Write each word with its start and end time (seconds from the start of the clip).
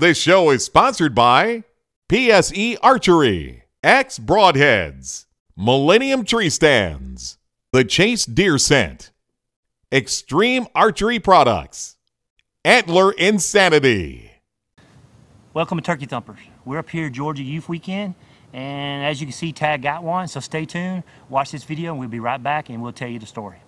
This 0.00 0.16
show 0.16 0.48
is 0.48 0.64
sponsored 0.64 1.14
by 1.14 1.64
PSE 2.08 2.78
Archery, 2.82 3.64
X 3.84 4.18
Broadheads, 4.18 5.26
Millennium 5.58 6.24
Tree 6.24 6.48
Stands, 6.48 7.36
The 7.74 7.84
Chase 7.84 8.24
Deer 8.24 8.56
Scent, 8.56 9.10
Extreme 9.92 10.68
Archery 10.74 11.18
Products, 11.18 11.98
Antler 12.64 13.12
Insanity. 13.12 14.30
Welcome 15.52 15.76
to 15.76 15.84
Turkey 15.84 16.06
Thumpers. 16.06 16.38
We're 16.64 16.78
up 16.78 16.88
here 16.88 17.10
Georgia 17.10 17.42
Youth 17.42 17.68
Weekend, 17.68 18.14
and 18.54 19.04
as 19.04 19.20
you 19.20 19.26
can 19.26 19.34
see, 19.34 19.52
Tag 19.52 19.82
got 19.82 20.02
one, 20.02 20.28
so 20.28 20.40
stay 20.40 20.64
tuned, 20.64 21.02
watch 21.28 21.50
this 21.50 21.64
video, 21.64 21.90
and 21.90 22.00
we'll 22.00 22.08
be 22.08 22.20
right 22.20 22.42
back 22.42 22.70
and 22.70 22.80
we'll 22.80 22.94
tell 22.94 23.08
you 23.10 23.18
the 23.18 23.26
story. 23.26 23.58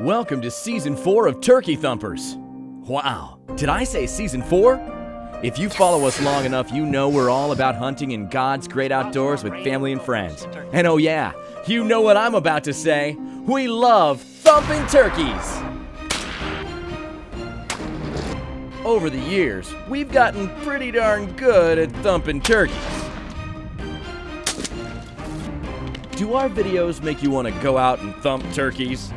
Welcome 0.00 0.42
to 0.42 0.50
season 0.50 0.94
four 0.94 1.26
of 1.26 1.40
Turkey 1.40 1.74
Thumpers. 1.74 2.36
Wow, 2.88 3.38
did 3.56 3.68
I 3.68 3.84
say 3.84 4.06
season 4.06 4.40
four? 4.40 4.80
If 5.42 5.58
you 5.58 5.68
follow 5.68 6.06
us 6.06 6.22
long 6.22 6.46
enough, 6.46 6.72
you 6.72 6.86
know 6.86 7.10
we're 7.10 7.28
all 7.28 7.52
about 7.52 7.76
hunting 7.76 8.12
in 8.12 8.30
God's 8.30 8.66
great 8.66 8.90
outdoors 8.90 9.44
with 9.44 9.52
family 9.62 9.92
and 9.92 10.00
friends. 10.00 10.48
And 10.72 10.86
oh, 10.86 10.96
yeah, 10.96 11.32
you 11.66 11.84
know 11.84 12.00
what 12.00 12.16
I'm 12.16 12.34
about 12.34 12.64
to 12.64 12.72
say. 12.72 13.14
We 13.46 13.68
love 13.68 14.22
thumping 14.22 14.86
turkeys. 14.86 15.58
Over 18.86 19.10
the 19.10 19.22
years, 19.28 19.70
we've 19.86 20.10
gotten 20.10 20.48
pretty 20.62 20.90
darn 20.90 21.30
good 21.32 21.78
at 21.78 21.92
thumping 22.02 22.40
turkeys. 22.40 22.74
Do 26.12 26.32
our 26.32 26.48
videos 26.48 27.02
make 27.02 27.22
you 27.22 27.30
want 27.30 27.48
to 27.48 27.62
go 27.62 27.76
out 27.76 28.00
and 28.00 28.14
thump 28.16 28.50
turkeys? 28.54 29.12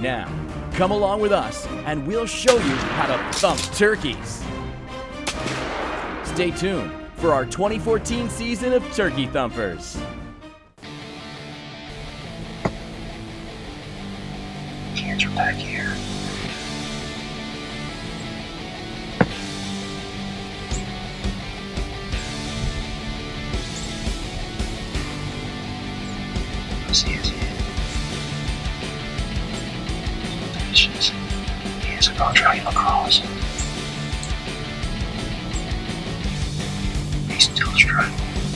Now, 0.00 0.28
come 0.78 0.92
along 0.92 1.20
with 1.20 1.32
us 1.32 1.66
and 1.86 2.06
we'll 2.06 2.24
show 2.24 2.54
you 2.54 2.76
how 2.94 3.06
to 3.06 3.38
thump 3.38 3.60
turkeys. 3.74 4.44
Stay 6.22 6.52
tuned 6.52 6.92
for 7.16 7.34
our 7.34 7.44
2014 7.44 8.30
season 8.30 8.72
of 8.72 8.84
Turkey 8.94 9.26
Thumpers. 9.26 9.96
Are 15.00 15.34
back 15.34 15.56
here. 15.56 15.96
Going 32.18 32.34
to 32.34 32.40
drag 32.40 32.66
across. 32.66 33.18
He's 37.28 37.44
still 37.44 37.70
struggling. 37.76 38.47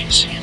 You 0.00 0.10
see 0.10 0.28
him? 0.28 0.40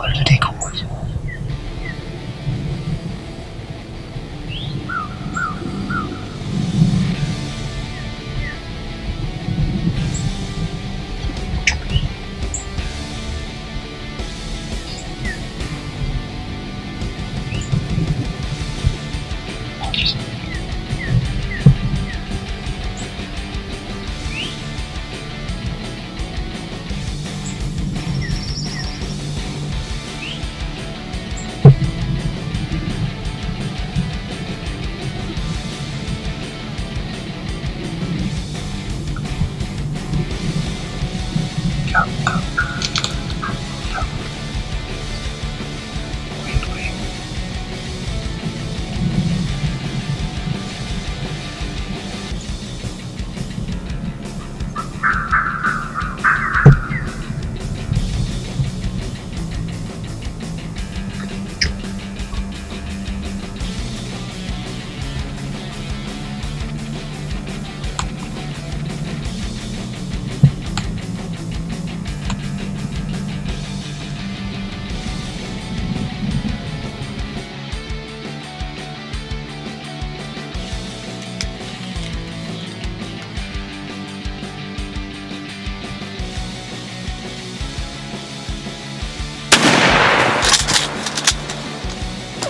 Like 0.00 0.16
he's 0.16 0.38
gonna 0.40 0.51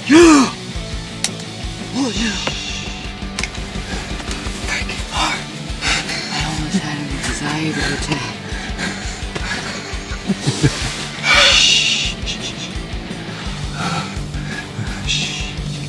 decoys. 0.06 0.50
Oh 1.94 2.10
yeah. 2.14 2.38
Thank 4.66 4.88
you. 4.88 5.02
I 5.12 5.16
almost 6.48 6.78
had 6.78 6.98
a 6.98 7.08
desire 7.28 7.72
to 7.72 7.80
attack. 7.94 8.36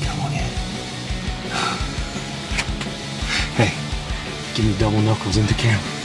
Come 0.04 0.20
on 0.22 0.32
in. 0.34 0.50
Hey, 3.56 3.72
give 4.56 4.66
me 4.66 4.74
double 4.78 5.02
knuckles 5.02 5.38
in 5.38 5.46
the 5.48 5.54
camera. 5.54 6.03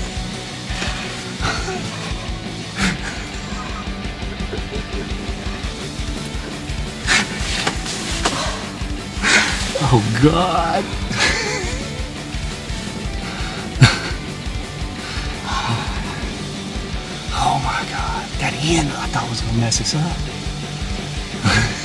God. 10.22 10.84
Oh 17.40 17.60
my 17.64 17.88
God. 17.88 18.28
That 18.40 18.52
hen 18.52 18.86
I 18.88 19.06
thought 19.08 19.30
was 19.30 19.40
gonna 19.42 19.58
mess 19.58 19.80
us 19.80 19.94
up. 19.94 21.74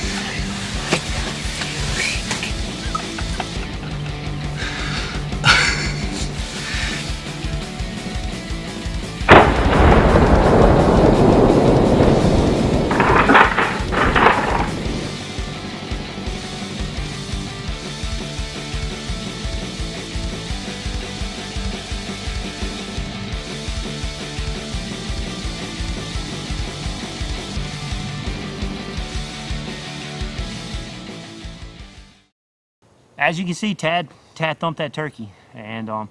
As 33.16 33.38
you 33.38 33.44
can 33.44 33.54
see, 33.54 33.74
Tad 33.74 34.08
Tad 34.34 34.58
thumped 34.58 34.78
that 34.78 34.92
turkey, 34.92 35.30
and 35.54 35.88
um, 35.88 36.08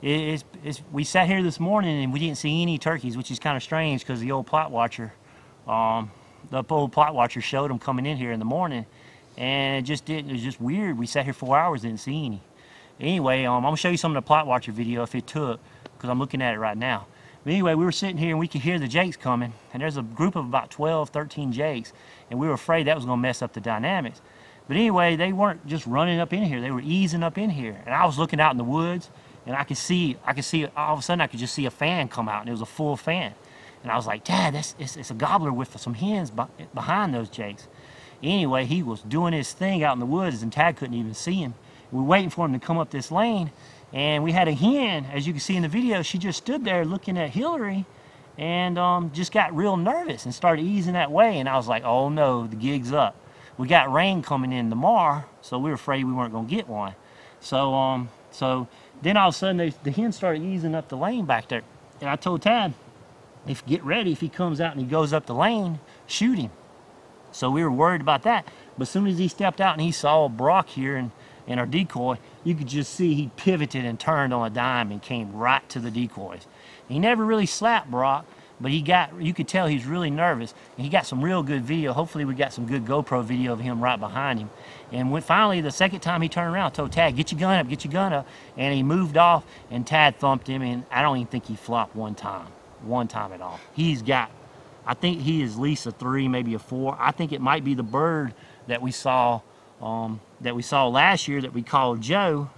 it, 0.00 0.08
it's, 0.08 0.44
it's, 0.64 0.82
we 0.90 1.04
sat 1.04 1.26
here 1.26 1.42
this 1.42 1.60
morning 1.60 2.02
and 2.02 2.12
we 2.12 2.18
didn't 2.18 2.38
see 2.38 2.62
any 2.62 2.78
turkeys, 2.78 3.16
which 3.16 3.30
is 3.30 3.38
kind 3.38 3.56
of 3.56 3.62
strange 3.62 4.00
because 4.00 4.20
the 4.20 4.32
old 4.32 4.46
plot 4.46 4.70
watcher, 4.70 5.12
um, 5.68 6.10
the 6.50 6.64
old 6.70 6.92
plot 6.92 7.14
watcher 7.14 7.42
showed 7.42 7.70
them 7.70 7.78
coming 7.78 8.06
in 8.06 8.16
here 8.16 8.32
in 8.32 8.38
the 8.38 8.46
morning, 8.46 8.86
and 9.36 9.84
it 9.84 9.86
just 9.86 10.06
didn't. 10.06 10.30
It 10.30 10.34
was 10.34 10.42
just 10.42 10.60
weird. 10.60 10.98
We 10.98 11.06
sat 11.06 11.24
here 11.24 11.34
four 11.34 11.58
hours, 11.58 11.82
didn't 11.82 12.00
see 12.00 12.24
any. 12.24 12.42
Anyway, 12.98 13.44
um, 13.44 13.56
I'm 13.56 13.62
gonna 13.64 13.76
show 13.76 13.90
you 13.90 13.98
some 13.98 14.16
of 14.16 14.22
the 14.22 14.26
plot 14.26 14.46
watcher 14.46 14.72
video 14.72 15.02
if 15.02 15.14
it 15.14 15.26
took, 15.26 15.60
because 15.82 16.08
I'm 16.08 16.18
looking 16.18 16.40
at 16.40 16.54
it 16.54 16.58
right 16.58 16.78
now. 16.78 17.06
But 17.44 17.52
anyway, 17.52 17.74
we 17.74 17.84
were 17.84 17.92
sitting 17.92 18.16
here 18.16 18.30
and 18.30 18.38
we 18.38 18.48
could 18.48 18.62
hear 18.62 18.78
the 18.78 18.88
jakes 18.88 19.18
coming, 19.18 19.52
and 19.74 19.82
there's 19.82 19.98
a 19.98 20.02
group 20.02 20.34
of 20.34 20.46
about 20.46 20.70
12, 20.70 21.10
13 21.10 21.52
jakes, 21.52 21.92
and 22.30 22.40
we 22.40 22.48
were 22.48 22.54
afraid 22.54 22.86
that 22.86 22.96
was 22.96 23.04
gonna 23.04 23.20
mess 23.20 23.42
up 23.42 23.52
the 23.52 23.60
dynamics. 23.60 24.22
But 24.68 24.76
anyway, 24.76 25.16
they 25.16 25.32
weren't 25.32 25.66
just 25.66 25.86
running 25.86 26.18
up 26.18 26.32
in 26.32 26.42
here; 26.42 26.60
they 26.60 26.70
were 26.70 26.82
easing 26.82 27.22
up 27.22 27.38
in 27.38 27.50
here. 27.50 27.80
And 27.84 27.94
I 27.94 28.04
was 28.04 28.18
looking 28.18 28.40
out 28.40 28.50
in 28.50 28.58
the 28.58 28.64
woods, 28.64 29.10
and 29.46 29.54
I 29.54 29.64
could 29.64 29.76
see, 29.76 30.16
I 30.24 30.32
could 30.32 30.44
see, 30.44 30.66
all 30.76 30.94
of 30.94 30.98
a 31.00 31.02
sudden, 31.02 31.20
I 31.20 31.28
could 31.28 31.38
just 31.40 31.54
see 31.54 31.66
a 31.66 31.70
fan 31.70 32.08
come 32.08 32.28
out, 32.28 32.40
and 32.40 32.48
it 32.48 32.52
was 32.52 32.62
a 32.62 32.66
full 32.66 32.96
fan. 32.96 33.34
And 33.82 33.92
I 33.92 33.96
was 33.96 34.06
like, 34.06 34.24
Dad, 34.24 34.54
that's 34.54 34.74
it's, 34.78 34.96
it's 34.96 35.10
a 35.10 35.14
gobbler 35.14 35.52
with 35.52 35.78
some 35.78 35.94
hens 35.94 36.32
behind 36.74 37.14
those 37.14 37.28
jakes. 37.28 37.68
Anyway, 38.22 38.64
he 38.64 38.82
was 38.82 39.02
doing 39.02 39.32
his 39.32 39.52
thing 39.52 39.84
out 39.84 39.92
in 39.92 40.00
the 40.00 40.06
woods, 40.06 40.42
and 40.42 40.52
Tad 40.52 40.76
couldn't 40.76 40.94
even 40.94 41.14
see 41.14 41.34
him. 41.34 41.54
We 41.92 41.98
were 42.00 42.04
waiting 42.04 42.30
for 42.30 42.46
him 42.46 42.52
to 42.52 42.58
come 42.58 42.78
up 42.78 42.90
this 42.90 43.12
lane, 43.12 43.52
and 43.92 44.24
we 44.24 44.32
had 44.32 44.48
a 44.48 44.52
hen, 44.52 45.04
as 45.12 45.26
you 45.26 45.32
can 45.32 45.40
see 45.40 45.54
in 45.54 45.62
the 45.62 45.68
video. 45.68 46.02
She 46.02 46.18
just 46.18 46.38
stood 46.38 46.64
there 46.64 46.84
looking 46.84 47.16
at 47.16 47.30
Hillary, 47.30 47.84
and 48.38 48.78
um, 48.78 49.12
just 49.12 49.32
got 49.32 49.54
real 49.54 49.76
nervous 49.76 50.24
and 50.24 50.34
started 50.34 50.62
easing 50.62 50.94
that 50.94 51.12
way. 51.12 51.38
And 51.38 51.48
I 51.48 51.56
was 51.56 51.68
like, 51.68 51.84
oh 51.84 52.08
no, 52.08 52.46
the 52.46 52.56
gig's 52.56 52.92
up. 52.92 53.14
We 53.58 53.68
got 53.68 53.92
rain 53.92 54.22
coming 54.22 54.52
in 54.52 54.70
tomorrow, 54.70 55.24
so 55.40 55.58
we 55.58 55.70
were 55.70 55.76
afraid 55.76 56.04
we 56.04 56.12
weren't 56.12 56.32
gonna 56.32 56.48
get 56.48 56.68
one. 56.68 56.94
So 57.40 57.74
um, 57.74 58.10
so 58.30 58.68
then 59.02 59.16
all 59.16 59.28
of 59.28 59.34
a 59.34 59.38
sudden 59.38 59.56
they, 59.56 59.70
the 59.82 59.90
hen 59.90 60.12
started 60.12 60.42
easing 60.42 60.74
up 60.74 60.88
the 60.88 60.96
lane 60.96 61.24
back 61.24 61.48
there, 61.48 61.62
and 62.00 62.10
I 62.10 62.16
told 62.16 62.42
Tad, 62.42 62.74
if 63.46 63.64
get 63.66 63.82
ready, 63.84 64.12
if 64.12 64.20
he 64.20 64.28
comes 64.28 64.60
out 64.60 64.72
and 64.72 64.80
he 64.80 64.86
goes 64.86 65.12
up 65.12 65.26
the 65.26 65.34
lane, 65.34 65.78
shoot 66.06 66.38
him. 66.38 66.50
So 67.32 67.50
we 67.50 67.62
were 67.62 67.70
worried 67.70 68.00
about 68.00 68.22
that. 68.22 68.46
But 68.76 68.82
as 68.82 68.90
soon 68.90 69.06
as 69.06 69.18
he 69.18 69.28
stepped 69.28 69.60
out 69.60 69.74
and 69.74 69.82
he 69.82 69.92
saw 69.92 70.28
Brock 70.28 70.68
here 70.68 70.96
and, 70.96 71.10
and 71.46 71.60
our 71.60 71.66
decoy, 71.66 72.18
you 72.44 72.54
could 72.54 72.66
just 72.66 72.94
see 72.94 73.14
he 73.14 73.30
pivoted 73.36 73.84
and 73.84 74.00
turned 74.00 74.32
on 74.32 74.46
a 74.46 74.50
dime 74.50 74.90
and 74.90 75.02
came 75.02 75.32
right 75.32 75.66
to 75.68 75.78
the 75.78 75.90
decoys. 75.90 76.46
He 76.88 76.98
never 76.98 77.24
really 77.24 77.46
slapped 77.46 77.90
Brock, 77.90 78.26
but 78.60 78.70
he 78.70 78.82
got 78.82 79.20
you 79.20 79.34
could 79.34 79.48
tell 79.48 79.66
he's 79.66 79.86
really 79.86 80.10
nervous. 80.10 80.54
And 80.76 80.84
he 80.84 80.90
got 80.90 81.06
some 81.06 81.22
real 81.22 81.42
good 81.42 81.62
video. 81.64 81.92
Hopefully 81.92 82.24
we 82.24 82.34
got 82.34 82.52
some 82.52 82.66
good 82.66 82.84
GoPro 82.84 83.24
video 83.24 83.52
of 83.52 83.60
him 83.60 83.82
right 83.82 83.98
behind 83.98 84.38
him. 84.38 84.50
And 84.92 85.10
when 85.10 85.22
finally 85.22 85.60
the 85.60 85.70
second 85.70 86.00
time 86.00 86.22
he 86.22 86.28
turned 86.28 86.54
around, 86.54 86.66
I 86.66 86.70
told 86.70 86.92
Tad, 86.92 87.16
get 87.16 87.32
your 87.32 87.40
gun 87.40 87.58
up, 87.58 87.68
get 87.68 87.84
your 87.84 87.92
gun 87.92 88.12
up. 88.12 88.26
And 88.56 88.74
he 88.74 88.82
moved 88.82 89.16
off 89.16 89.44
and 89.70 89.86
Tad 89.86 90.18
thumped 90.18 90.46
him 90.46 90.62
and 90.62 90.84
I 90.90 91.02
don't 91.02 91.18
even 91.18 91.26
think 91.28 91.46
he 91.46 91.56
flopped 91.56 91.94
one 91.96 92.14
time. 92.14 92.46
One 92.82 93.08
time 93.08 93.32
at 93.32 93.40
all. 93.40 93.58
He's 93.74 94.02
got 94.02 94.30
I 94.86 94.94
think 94.94 95.20
he 95.20 95.42
is 95.42 95.54
at 95.54 95.60
least 95.60 95.86
a 95.86 95.90
three, 95.90 96.28
maybe 96.28 96.54
a 96.54 96.58
four. 96.58 96.96
I 96.98 97.10
think 97.10 97.32
it 97.32 97.40
might 97.40 97.64
be 97.64 97.74
the 97.74 97.82
bird 97.82 98.32
that 98.68 98.80
we 98.80 98.92
saw 98.92 99.40
um, 99.82 100.20
that 100.40 100.54
we 100.54 100.62
saw 100.62 100.86
last 100.88 101.28
year 101.28 101.40
that 101.42 101.52
we 101.52 101.62
called 101.62 102.00
Joe, 102.00 102.48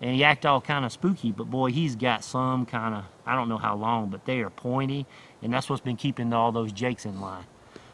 and 0.00 0.14
he 0.14 0.22
acted 0.22 0.48
all 0.48 0.60
kind 0.60 0.84
of 0.84 0.92
spooky. 0.92 1.32
But 1.32 1.44
boy, 1.50 1.72
he's 1.72 1.96
got 1.96 2.22
some 2.24 2.66
kind 2.66 2.94
of 2.94 3.04
I 3.24 3.34
don't 3.34 3.48
know 3.48 3.56
how 3.56 3.74
long, 3.74 4.10
but 4.10 4.26
they 4.26 4.40
are 4.40 4.50
pointy, 4.50 5.06
and 5.42 5.52
that's 5.52 5.68
what's 5.68 5.82
been 5.82 5.96
keeping 5.96 6.32
all 6.32 6.52
those 6.52 6.72
jakes 6.72 7.04
in 7.04 7.20
line. 7.20 7.44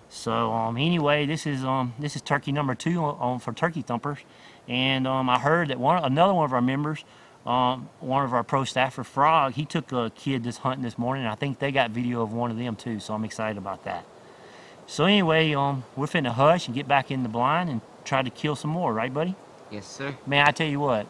So 0.09 0.52
um, 0.52 0.76
anyway, 0.76 1.26
this 1.26 1.47
is 1.47 1.64
um, 1.64 1.95
this 1.99 2.17
is 2.17 2.23
turkey 2.23 2.52
number 2.52 2.75
two 2.75 3.02
on, 3.02 3.40
for 3.40 3.52
turkey 3.52 3.83
thumpers, 3.83 4.19
and 4.67 5.07
um, 5.07 5.28
I 5.28 5.38
heard 5.38 5.69
that 5.69 5.78
one 5.78 6.02
another 6.02 6.33
one 6.35 6.45
of 6.45 6.52
our 6.52 6.62
members, 6.62 7.05
um, 7.47 7.88
one 8.00 8.25
of 8.25 8.35
our 8.35 8.45
pro 8.45 8.64
staffer 8.64 9.02
Frog, 9.02 9.55
he 9.55 9.64
took 9.64 9.90
a 9.93 10.11
kid 10.14 10.45
this 10.45 10.59
hunting 10.59 10.83
this 10.83 10.99
morning. 10.99 11.25
And 11.25 11.33
I 11.33 11.35
think 11.35 11.59
they 11.59 11.73
got 11.73 11.90
video 11.90 12.23
of 12.23 12.33
one 12.33 12.50
of 12.50 12.59
them 12.59 12.76
too, 12.76 13.00
so 13.00 13.14
I'm 13.14 13.25
excited 13.25 13.57
about 13.57 13.85
that. 13.85 14.05
So 14.87 15.05
anyway, 15.05 15.55
um, 15.55 15.85
we're 15.97 16.07
finna 16.07 16.33
hush 16.33 16.67
and 16.67 16.75
get 16.75 16.87
back 16.87 17.11
in 17.11 17.23
the 17.23 17.28
blind 17.28 17.71
and 17.71 17.81
try 18.05 18.23
to 18.23 18.31
kill 18.31 18.57
some 18.57 18.71
more, 18.71 18.93
right, 18.93 19.12
buddy? 19.12 19.35
Yes, 19.71 19.87
sir. 19.87 20.17
Man, 20.26 20.47
I 20.47 20.50
tell 20.50 20.67
you 20.67 20.81
what, 20.81 21.07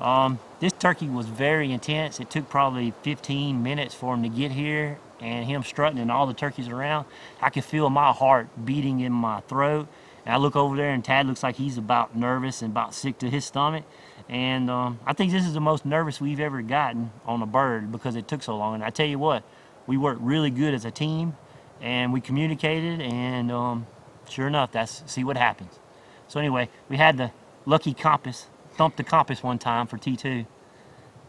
um, 0.00 0.38
this 0.60 0.72
turkey 0.72 1.08
was 1.08 1.26
very 1.26 1.72
intense. 1.72 2.20
It 2.20 2.30
took 2.30 2.48
probably 2.48 2.92
15 3.02 3.62
minutes 3.62 3.94
for 3.94 4.14
him 4.14 4.22
to 4.22 4.28
get 4.28 4.52
here, 4.52 4.98
and 5.20 5.44
him 5.46 5.62
strutting 5.62 5.98
and 5.98 6.10
all 6.10 6.26
the 6.26 6.34
turkeys 6.34 6.68
around. 6.68 7.06
I 7.40 7.50
could 7.50 7.64
feel 7.64 7.90
my 7.90 8.12
heart 8.12 8.48
beating 8.64 9.00
in 9.00 9.12
my 9.12 9.40
throat. 9.42 9.88
And 10.24 10.34
I 10.34 10.38
look 10.38 10.56
over 10.56 10.76
there, 10.76 10.90
and 10.90 11.04
Tad 11.04 11.26
looks 11.26 11.42
like 11.42 11.56
he's 11.56 11.78
about 11.78 12.16
nervous 12.16 12.60
and 12.60 12.72
about 12.72 12.94
sick 12.94 13.18
to 13.18 13.30
his 13.30 13.44
stomach. 13.44 13.84
And 14.28 14.68
um, 14.68 14.98
I 15.06 15.12
think 15.12 15.30
this 15.30 15.46
is 15.46 15.54
the 15.54 15.60
most 15.60 15.86
nervous 15.86 16.20
we've 16.20 16.40
ever 16.40 16.62
gotten 16.62 17.12
on 17.24 17.40
a 17.42 17.46
bird 17.46 17.92
because 17.92 18.16
it 18.16 18.26
took 18.26 18.42
so 18.42 18.56
long. 18.56 18.74
And 18.74 18.82
I 18.82 18.90
tell 18.90 19.06
you 19.06 19.20
what, 19.20 19.44
we 19.86 19.96
worked 19.96 20.20
really 20.20 20.50
good 20.50 20.74
as 20.74 20.84
a 20.84 20.90
team, 20.90 21.36
and 21.80 22.12
we 22.12 22.20
communicated, 22.20 23.00
and 23.00 23.52
um, 23.52 23.86
sure 24.28 24.48
enough, 24.48 24.72
that's 24.72 25.04
see 25.06 25.22
what 25.22 25.36
happens. 25.36 25.78
So 26.26 26.40
anyway, 26.40 26.68
we 26.88 26.96
had 26.96 27.16
the 27.16 27.30
lucky 27.64 27.94
compass, 27.94 28.48
thumped 28.72 28.96
the 28.96 29.04
compass 29.04 29.44
one 29.44 29.58
time 29.58 29.86
for 29.86 29.96
T2. 29.96 30.46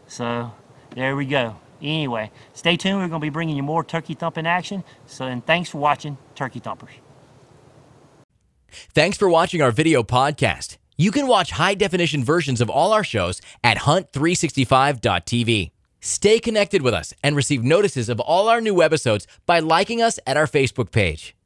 So 0.08 0.52
there 0.94 1.14
we 1.14 1.24
go. 1.24 1.56
Anyway, 1.80 2.30
stay 2.54 2.76
tuned. 2.76 2.96
We're 2.96 3.08
going 3.08 3.20
to 3.20 3.24
be 3.24 3.30
bringing 3.30 3.56
you 3.56 3.62
more 3.62 3.84
turkey 3.84 4.14
thumping 4.14 4.46
action. 4.46 4.84
So, 5.06 5.26
and 5.26 5.44
thanks 5.44 5.70
for 5.70 5.78
watching 5.78 6.18
Turkey 6.34 6.60
Thumpers. 6.60 6.90
Thanks 8.94 9.16
for 9.16 9.28
watching 9.28 9.62
our 9.62 9.70
video 9.70 10.02
podcast. 10.02 10.76
You 10.96 11.10
can 11.10 11.26
watch 11.26 11.52
high 11.52 11.74
definition 11.74 12.24
versions 12.24 12.60
of 12.60 12.68
all 12.68 12.92
our 12.92 13.04
shows 13.04 13.40
at 13.62 13.78
hunt365.tv. 13.78 15.70
Stay 16.00 16.38
connected 16.38 16.82
with 16.82 16.94
us 16.94 17.14
and 17.22 17.36
receive 17.36 17.64
notices 17.64 18.08
of 18.08 18.20
all 18.20 18.48
our 18.48 18.60
new 18.60 18.82
episodes 18.82 19.26
by 19.46 19.60
liking 19.60 20.02
us 20.02 20.18
at 20.26 20.36
our 20.36 20.46
Facebook 20.46 20.90
page. 20.90 21.36